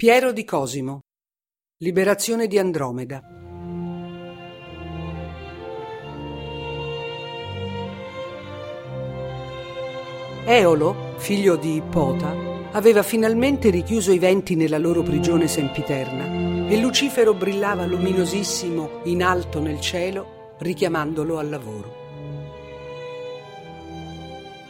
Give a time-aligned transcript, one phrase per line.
[0.00, 1.00] Piero di Cosimo
[1.82, 3.20] Liberazione di Andromeda
[10.46, 12.34] Eolo, figlio di Ippota,
[12.72, 19.60] aveva finalmente richiuso i venti nella loro prigione sempiterna e Lucifero brillava luminosissimo in alto
[19.60, 21.94] nel cielo, richiamandolo al lavoro.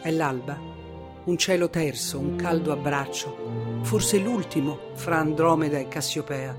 [0.03, 0.71] È l'alba
[1.23, 6.57] un cielo terso, un caldo abbraccio, forse l'ultimo fra Andromeda e Cassiopea,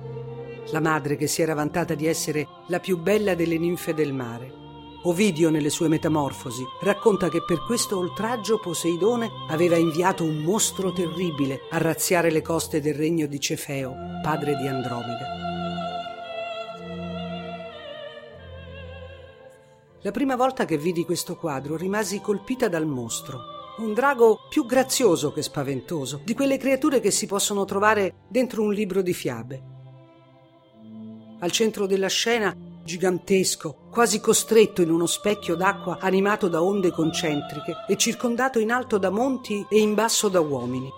[0.72, 4.60] la madre che si era vantata di essere la più bella delle ninfe del mare.
[5.04, 11.62] Ovidio, nelle sue metamorfosi, racconta che per questo oltraggio Poseidone aveva inviato un mostro terribile
[11.72, 15.40] a razziare le coste del regno di Cefeo, padre di Andromeda.
[20.04, 25.32] La prima volta che vidi questo quadro rimasi colpita dal mostro un drago più grazioso
[25.32, 29.64] che spaventoso, di quelle creature che si possono trovare dentro un libro di fiabe.
[31.40, 37.86] Al centro della scena, gigantesco, quasi costretto in uno specchio d'acqua animato da onde concentriche
[37.88, 40.90] e circondato in alto da monti e in basso da uomini.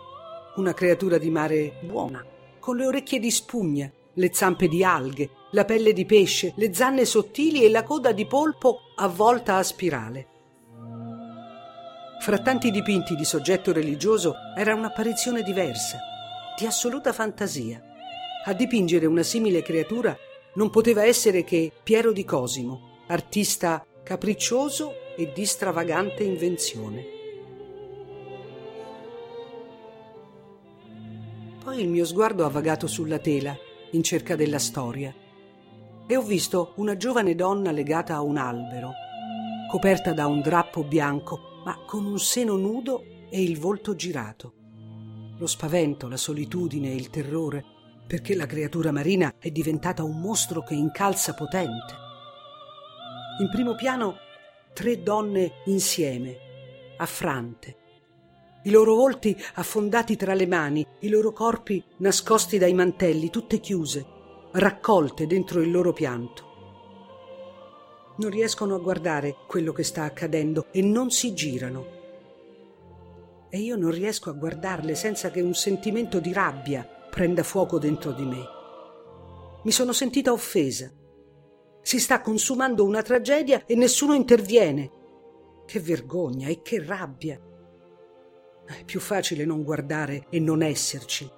[0.55, 2.23] Una creatura di mare buona,
[2.59, 7.05] con le orecchie di spugna, le zampe di alghe, la pelle di pesce, le zanne
[7.05, 10.27] sottili e la coda di polpo avvolta a spirale.
[12.23, 15.99] Fra tanti dipinti di soggetto religioso era un'apparizione diversa,
[16.57, 17.83] di assoluta fantasia.
[18.45, 20.17] A dipingere una simile creatura
[20.53, 27.05] non poteva essere che Piero di Cosimo, artista capriccioso e di stravagante invenzione.
[31.61, 33.53] Poi il mio sguardo ha vagato sulla tela,
[33.91, 35.13] in cerca della storia,
[36.07, 38.93] e ho visto una giovane donna legata a un albero,
[39.69, 44.53] coperta da un drappo bianco ma con un seno nudo e il volto girato.
[45.37, 47.63] Lo spavento, la solitudine e il terrore,
[48.05, 51.95] perché la creatura marina è diventata un mostro che incalza potente.
[53.39, 54.17] In primo piano
[54.73, 56.37] tre donne insieme,
[56.97, 57.77] affrante,
[58.65, 64.05] i loro volti affondati tra le mani, i loro corpi nascosti dai mantelli, tutte chiuse,
[64.51, 66.52] raccolte dentro il loro pianto
[68.17, 72.01] non riescono a guardare quello che sta accadendo e non si girano.
[73.49, 78.11] E io non riesco a guardarle senza che un sentimento di rabbia prenda fuoco dentro
[78.11, 78.43] di me.
[79.63, 80.91] Mi sono sentita offesa.
[81.81, 84.91] Si sta consumando una tragedia e nessuno interviene.
[85.65, 87.39] Che vergogna e che rabbia.
[88.65, 91.29] È più facile non guardare e non esserci,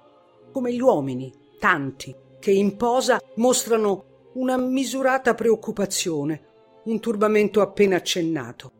[0.52, 6.55] come gli uomini, tanti, che in posa mostrano una misurata preoccupazione,
[6.86, 8.70] un turbamento appena accennato.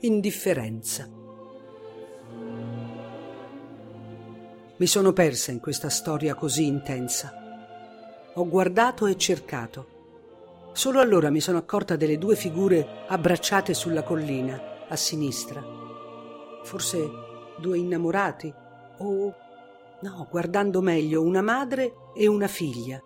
[0.00, 1.08] Indifferenza.
[4.76, 7.32] Mi sono persa in questa storia così intensa.
[8.34, 9.94] Ho guardato e cercato.
[10.74, 15.64] Solo allora mi sono accorta delle due figure abbracciate sulla collina, a sinistra.
[16.64, 17.10] Forse
[17.58, 18.52] due innamorati
[18.98, 19.34] o...
[20.02, 23.00] No, guardando meglio, una madre e una figlia.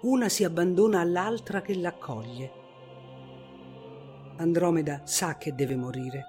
[0.00, 2.61] Una si abbandona all'altra che l'accoglie.
[4.36, 6.26] Andromeda sa che deve morire.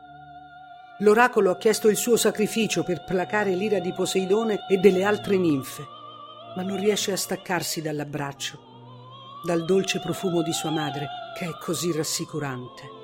[0.99, 5.83] L'oracolo ha chiesto il suo sacrificio per placare l'ira di Poseidone e delle altre ninfe,
[6.55, 8.59] ma non riesce a staccarsi dall'abbraccio,
[9.45, 13.01] dal dolce profumo di sua madre, che è così rassicurante.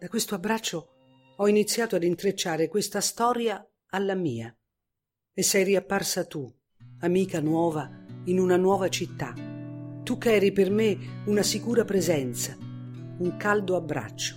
[0.00, 0.94] Da questo abbraccio
[1.36, 4.52] ho iniziato ad intrecciare questa storia alla mia
[5.32, 6.52] e sei riapparsa tu,
[7.00, 7.88] amica nuova
[8.24, 9.32] in una nuova città.
[10.02, 14.34] Tu che eri per me una sicura presenza, un caldo abbraccio.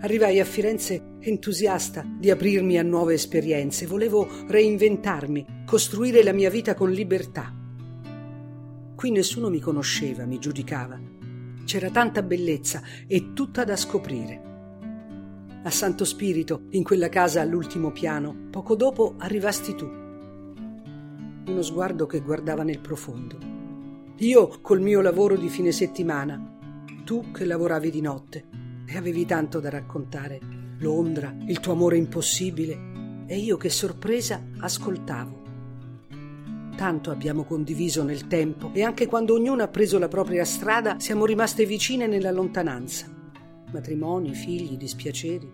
[0.00, 6.74] Arrivai a Firenze entusiasta di aprirmi a nuove esperienze, volevo reinventarmi, costruire la mia vita
[6.74, 7.54] con libertà.
[8.94, 11.00] Qui nessuno mi conosceva, mi giudicava.
[11.64, 14.48] C'era tanta bellezza e tutta da scoprire.
[15.62, 19.99] A Santo Spirito, in quella casa all'ultimo piano, poco dopo arrivasti tu
[21.50, 23.36] uno sguardo che guardava nel profondo.
[24.18, 26.58] Io col mio lavoro di fine settimana,
[27.04, 28.44] tu che lavoravi di notte
[28.86, 30.38] e avevi tanto da raccontare,
[30.78, 35.38] Londra, il tuo amore impossibile, e io che sorpresa ascoltavo.
[36.76, 41.26] Tanto abbiamo condiviso nel tempo e anche quando ognuno ha preso la propria strada siamo
[41.26, 43.06] rimaste vicine nella lontananza.
[43.70, 45.52] Matrimoni, figli, dispiaceri.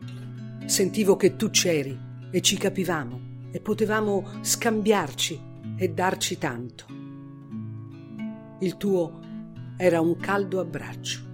[0.66, 1.98] Sentivo che tu c'eri
[2.30, 6.84] e ci capivamo e potevamo scambiarci e darci tanto.
[8.60, 9.20] Il tuo
[9.76, 11.24] era un caldo abbraccio.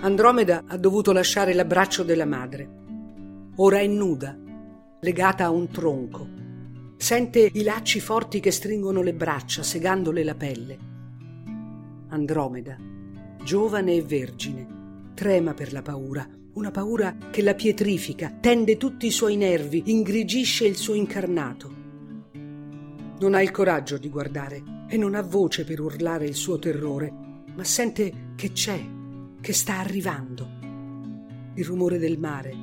[0.00, 2.68] Andromeda ha dovuto lasciare l'abbraccio della madre.
[3.56, 4.36] Ora è nuda,
[5.00, 6.26] legata a un tronco.
[6.96, 10.78] Sente i lacci forti che stringono le braccia, segandole la pelle.
[12.08, 12.76] Andromeda,
[13.42, 14.77] giovane e vergine,
[15.18, 20.64] trema per la paura, una paura che la pietrifica, tende tutti i suoi nervi, ingrigisce
[20.64, 21.74] il suo incarnato.
[23.18, 27.12] Non ha il coraggio di guardare e non ha voce per urlare il suo terrore,
[27.52, 28.80] ma sente che c'è,
[29.40, 30.48] che sta arrivando.
[31.56, 32.54] Il rumore del mare,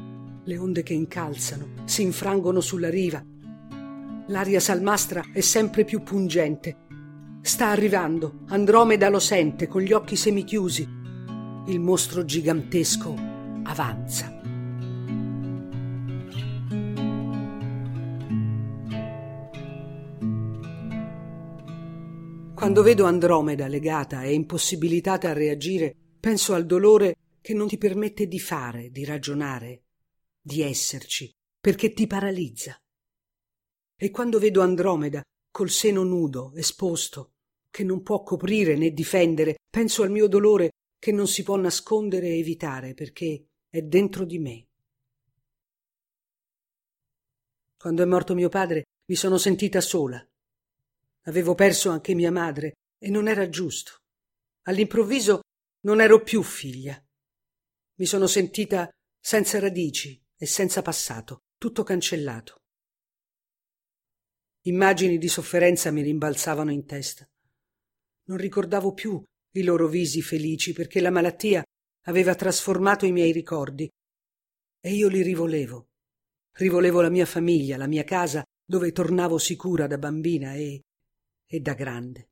[0.46, 3.22] le onde che incalzano, si infrangono sulla riva.
[4.28, 6.78] L'aria salmastra è sempre più pungente.
[7.42, 10.95] Sta arrivando, Andromeda lo sente con gli occhi semichiusi.
[11.68, 13.16] Il mostro gigantesco
[13.64, 14.40] avanza.
[22.54, 28.28] Quando vedo Andromeda legata e impossibilitata a reagire, penso al dolore che non ti permette
[28.28, 29.86] di fare, di ragionare,
[30.40, 32.78] di esserci, perché ti paralizza.
[33.98, 37.32] E quando vedo Andromeda col seno nudo, esposto,
[37.72, 40.70] che non può coprire né difendere, penso al mio dolore
[41.06, 44.66] che non si può nascondere e evitare perché è dentro di me.
[47.78, 50.28] Quando è morto mio padre mi sono sentita sola,
[51.28, 53.98] Avevo perso anche mia madre e non era giusto.
[54.64, 55.42] All'improvviso
[55.82, 57.00] non ero più figlia.
[58.00, 62.56] Mi sono sentita senza radici e senza passato, tutto cancellato.
[64.64, 67.30] Immagini di sofferenza mi rimbalzavano in testa.
[68.24, 69.24] Non ricordavo più
[69.56, 71.64] i loro visi felici perché la malattia
[72.08, 73.90] aveva trasformato i miei ricordi
[74.80, 75.88] e io li rivolevo.
[76.54, 80.82] Rivolevo la mia famiglia, la mia casa, dove tornavo sicura da bambina e
[81.48, 82.30] e da grande.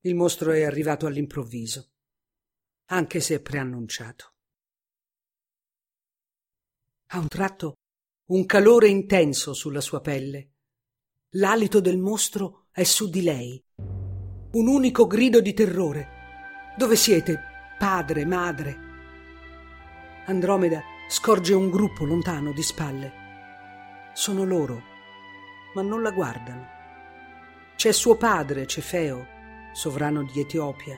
[0.00, 1.92] Il mostro è arrivato all'improvviso,
[2.86, 4.32] anche se preannunciato.
[7.08, 7.74] A un tratto
[8.26, 10.52] un calore intenso sulla sua pelle.
[11.34, 13.63] L'alito del mostro è su di lei.
[14.54, 16.08] Un unico grido di terrore.
[16.76, 17.40] Dove siete,
[17.76, 18.78] padre, madre?
[20.26, 23.12] Andromeda scorge un gruppo lontano di spalle.
[24.12, 24.80] Sono loro,
[25.74, 26.68] ma non la guardano.
[27.74, 29.26] C'è suo padre, Cefeo,
[29.72, 30.96] sovrano di Etiopia.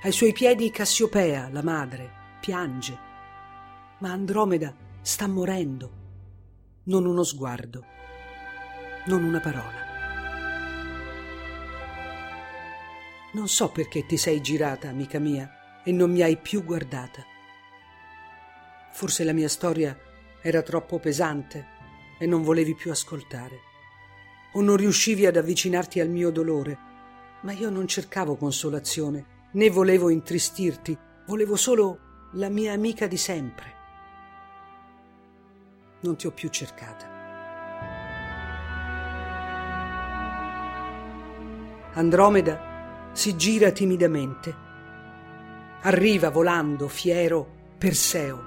[0.00, 2.10] Ai suoi piedi Cassiopea, la madre,
[2.40, 2.98] piange.
[3.98, 5.90] Ma Andromeda sta morendo.
[6.84, 7.84] Non uno sguardo,
[9.08, 9.85] non una parola.
[13.36, 17.22] Non so perché ti sei girata, amica mia, e non mi hai più guardata.
[18.92, 19.94] Forse la mia storia
[20.40, 21.66] era troppo pesante
[22.18, 23.60] e non volevi più ascoltare
[24.54, 26.78] o non riuscivi ad avvicinarti al mio dolore.
[27.42, 30.96] Ma io non cercavo consolazione, né volevo intristirti,
[31.26, 33.74] volevo solo la mia amica di sempre.
[36.00, 37.06] Non ti ho più cercata.
[41.92, 42.75] Andromeda
[43.16, 44.54] si gira timidamente.
[45.82, 47.46] Arriva volando, fiero,
[47.78, 48.44] Perseo,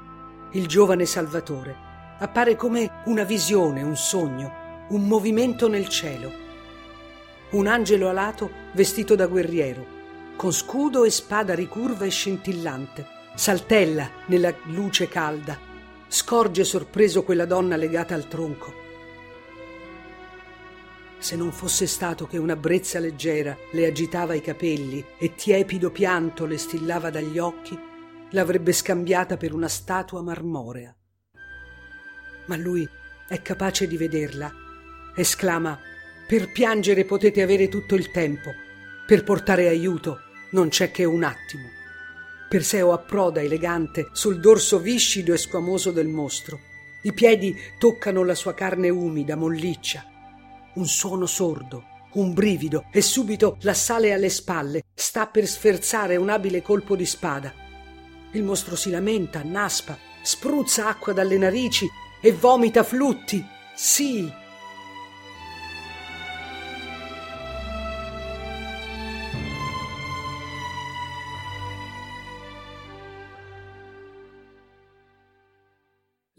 [0.52, 1.76] il giovane Salvatore.
[2.20, 6.32] Appare come una visione, un sogno un movimento nel cielo.
[7.52, 9.86] Un angelo alato vestito da guerriero,
[10.36, 15.58] con scudo e spada ricurva e scintillante, saltella nella luce calda,
[16.08, 18.79] scorge sorpreso quella donna legata al tronco.
[21.20, 26.46] Se non fosse stato che una brezza leggera le agitava i capelli e tiepido pianto
[26.46, 27.78] le stillava dagli occhi,
[28.32, 30.96] l'avrebbe scambiata per una statua marmorea.
[32.48, 32.88] Ma lui
[33.28, 34.68] è capace di vederla
[35.20, 35.78] esclama
[36.28, 38.52] Per piangere potete avere tutto il tempo,
[39.06, 40.20] per portare aiuto
[40.52, 41.68] non c'è che un attimo.
[42.48, 46.60] Perseo approda elegante sul dorso viscido e squamoso del mostro.
[47.02, 50.06] I piedi toccano la sua carne umida, molliccia.
[50.74, 51.84] Un suono sordo,
[52.14, 57.54] un brivido e subito l'assale alle spalle, sta per sferzare un abile colpo di spada.
[58.32, 61.88] Il mostro si lamenta, naspa, spruzza acqua dalle narici
[62.22, 63.44] e vomita flutti.
[63.76, 64.32] Sì,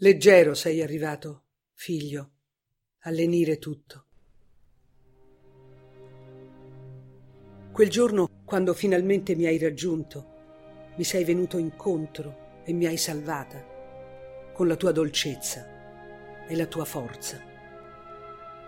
[0.03, 2.31] Leggero sei arrivato, figlio,
[3.01, 4.10] a lenire tutto.
[7.81, 10.25] Quel giorno, quando finalmente mi hai raggiunto,
[10.97, 13.59] mi sei venuto incontro e mi hai salvata
[14.53, 17.41] con la tua dolcezza e la tua forza.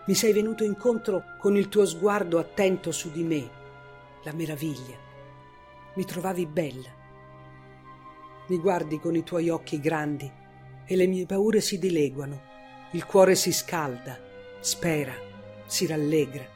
[0.08, 3.48] Mi sei venuto incontro con il tuo sguardo attento su di me,
[4.24, 4.98] la meraviglia.
[5.94, 6.90] Mi trovavi bella.
[8.48, 10.32] mi guardi con i tuoi occhi grandi
[10.88, 12.42] e le mie paure si dileguano,
[12.94, 14.20] il cuore si scalda,
[14.60, 15.14] spera,
[15.68, 16.53] si rallegra.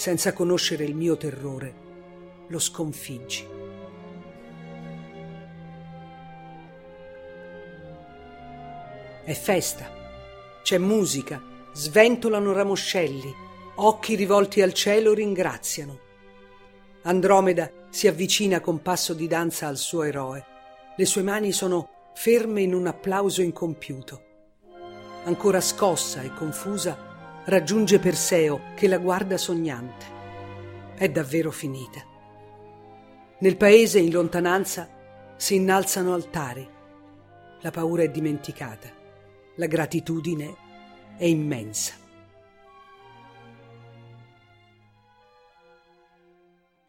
[0.00, 1.74] Senza conoscere il mio terrore,
[2.46, 3.46] lo sconfiggi.
[9.22, 9.90] È festa,
[10.62, 11.38] c'è musica,
[11.74, 13.30] sventolano ramoscelli,
[13.74, 15.98] occhi rivolti al cielo ringraziano.
[17.02, 20.46] Andromeda si avvicina con passo di danza al suo eroe.
[20.96, 24.22] Le sue mani sono ferme in un applauso incompiuto.
[25.24, 27.09] Ancora scossa e confusa,
[27.46, 30.18] raggiunge Perseo che la guarda sognante.
[30.94, 32.04] È davvero finita.
[33.38, 36.68] Nel paese in lontananza si innalzano altari.
[37.62, 38.88] La paura è dimenticata.
[39.56, 40.54] La gratitudine
[41.16, 41.94] è immensa.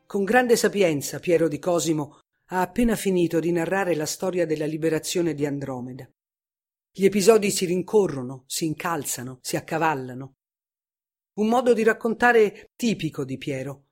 [0.05, 5.33] Con grande sapienza Piero di Cosimo ha appena finito di narrare la storia della liberazione
[5.33, 6.05] di Andromeda.
[6.91, 10.33] Gli episodi si rincorrono, si incalzano, si accavallano.
[11.33, 13.85] Un modo di raccontare tipico di Piero,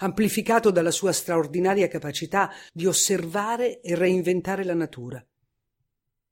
[0.00, 5.24] amplificato dalla sua straordinaria capacità di osservare e reinventare la natura.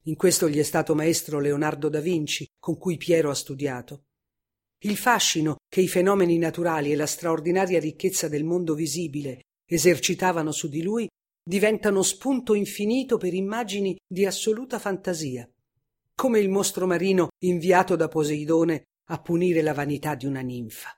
[0.04, 4.04] In questo gli è stato maestro Leonardo da Vinci, con cui Piero ha studiato.
[4.80, 10.68] Il fascino che i fenomeni naturali e la straordinaria ricchezza del mondo visibile esercitavano su
[10.68, 11.08] di lui
[11.42, 15.50] diventano spunto infinito per immagini di assoluta fantasia,
[16.14, 20.90] come il mostro marino inviato da Poseidone a punire la vanità di una ninfa.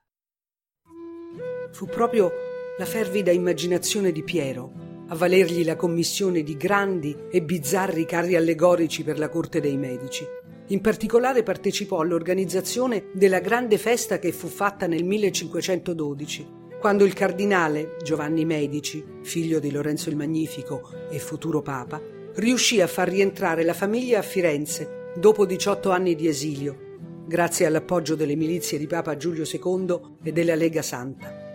[1.73, 2.31] Fu proprio
[2.79, 4.73] la fervida immaginazione di Piero
[5.09, 10.25] a valergli la commissione di grandi e bizzarri carri allegorici per la corte dei medici
[10.73, 17.97] in particolare partecipò all'organizzazione della grande festa che fu fatta nel 1512, quando il cardinale
[18.03, 22.01] Giovanni Medici, figlio di Lorenzo il Magnifico e futuro papa,
[22.37, 26.92] riuscì a far rientrare la famiglia a Firenze dopo 18 anni di esilio,
[27.27, 31.51] grazie all'appoggio delle milizie di Papa Giulio II e della Lega Santa.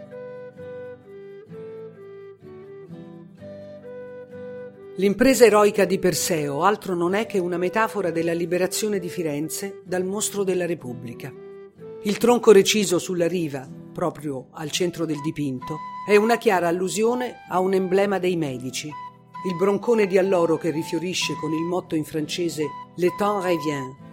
[4.95, 10.03] L'impresa eroica di Perseo altro non è che una metafora della liberazione di Firenze dal
[10.03, 11.31] mostro della Repubblica.
[12.01, 17.59] Il tronco reciso sulla riva, proprio al centro del dipinto, è una chiara allusione a
[17.59, 22.63] un emblema dei medici, il broncone di alloro che rifiorisce con il motto in francese
[22.95, 24.06] Le temps revient,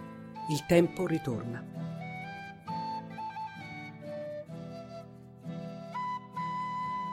[0.49, 1.63] il tempo ritorna.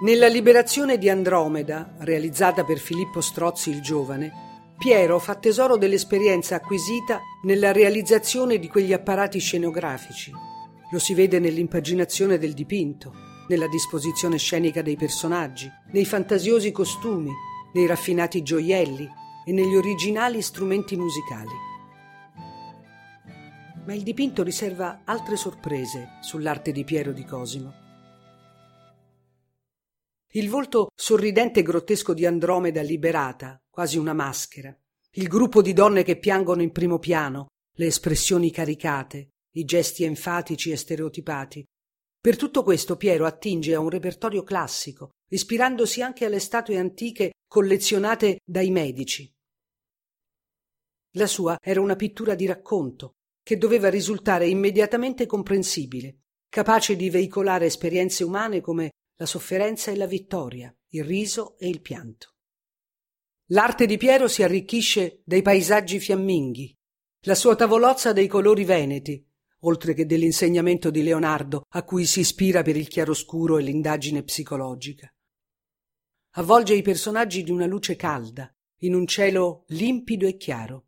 [0.02, 7.20] Nella liberazione di Andromeda, realizzata per Filippo Strozzi il Giovane, Piero fa tesoro dell'esperienza acquisita
[7.44, 10.32] nella realizzazione di quegli apparati scenografici.
[10.90, 13.14] Lo si vede nell'impaginazione del dipinto,
[13.46, 17.30] nella disposizione scenica dei personaggi, nei fantasiosi costumi,
[17.74, 19.08] nei raffinati gioielli
[19.46, 21.70] e negli originali strumenti musicali.
[23.84, 27.72] Ma il dipinto riserva altre sorprese sull'arte di Piero di Cosimo.
[30.34, 34.74] Il volto sorridente e grottesco di Andromeda liberata, quasi una maschera,
[35.14, 40.70] il gruppo di donne che piangono in primo piano, le espressioni caricate, i gesti enfatici
[40.70, 41.64] e stereotipati.
[42.20, 48.38] Per tutto questo Piero attinge a un repertorio classico, ispirandosi anche alle statue antiche collezionate
[48.44, 49.28] dai medici.
[51.16, 56.18] La sua era una pittura di racconto, che doveva risultare immediatamente comprensibile,
[56.48, 61.80] capace di veicolare esperienze umane come la sofferenza e la vittoria, il riso e il
[61.80, 62.34] pianto.
[63.46, 66.74] L'arte di Piero si arricchisce dei paesaggi fiamminghi,
[67.22, 69.24] la sua tavolozza dei colori veneti,
[69.60, 75.12] oltre che dell'insegnamento di Leonardo a cui si ispira per il chiaroscuro e l'indagine psicologica.
[76.36, 80.86] Avvolge i personaggi di una luce calda, in un cielo limpido e chiaro.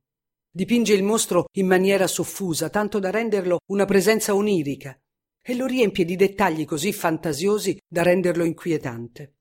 [0.57, 4.97] Dipinge il mostro in maniera soffusa, tanto da renderlo una presenza onirica,
[5.43, 9.35] e lo riempie di dettagli così fantasiosi da renderlo inquietante.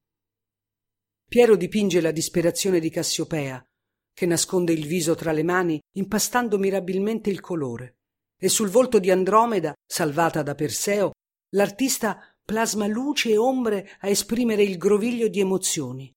[1.29, 3.63] Piero dipinge la disperazione di Cassiopea,
[4.11, 7.97] che nasconde il viso tra le mani, impastando mirabilmente il colore,
[8.35, 11.11] e sul volto di Andromeda, salvata da Perseo,
[11.51, 16.11] l'artista plasma luce e ombre a esprimere il groviglio di emozioni.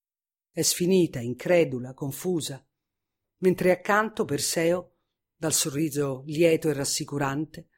[0.51, 2.66] È sfinita, incredula, confusa,
[3.39, 4.93] mentre accanto Perseo,
[5.37, 7.69] dal sorriso lieto e rassicurante,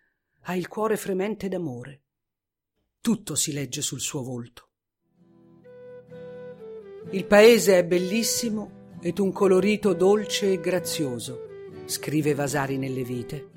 [0.43, 2.03] ha il cuore fremente d'amore.
[3.01, 4.69] Tutto si legge sul suo volto.
[7.11, 13.51] Il paese è bellissimo ed un colorito dolce e grazioso, scrive Vasari nelle vite.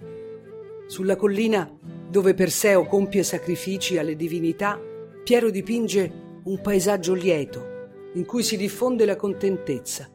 [0.87, 1.69] Sulla collina
[2.09, 4.79] dove Perseo compie sacrifici alle divinità,
[5.23, 10.09] Piero dipinge un paesaggio lieto in cui si diffonde la contentezza.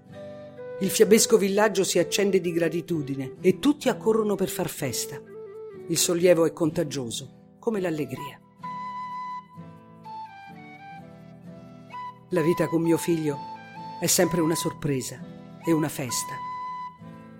[0.78, 5.18] Il fiabesco villaggio si accende di gratitudine e tutti accorrono per far festa.
[5.88, 8.38] Il sollievo è contagioso, come l'allegria.
[12.30, 13.38] La vita con mio figlio
[13.98, 15.18] è sempre una sorpresa
[15.64, 16.34] e una festa.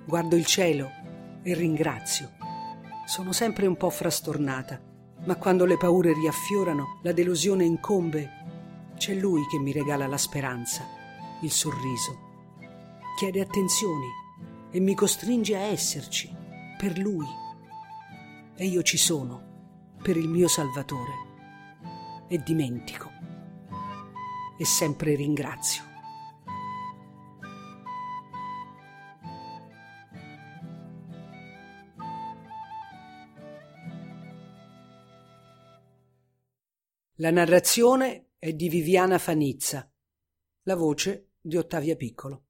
[0.06, 0.88] Guardo il cielo
[1.42, 2.30] e ringrazio.
[3.04, 4.80] Sono sempre un po' frastornata,
[5.26, 8.30] ma quando le paure riaffiorano, la delusione incombe,
[8.96, 10.86] c'è lui che mi regala la speranza,
[11.42, 12.25] il sorriso
[13.16, 14.08] chiede attenzioni
[14.70, 16.30] e mi costringe a esserci
[16.76, 17.26] per lui.
[18.54, 23.10] E io ci sono per il mio Salvatore e dimentico
[24.58, 25.82] e sempre ringrazio.
[37.14, 39.90] La narrazione è di Viviana Fanizza,
[40.64, 42.45] la voce di Ottavia Piccolo.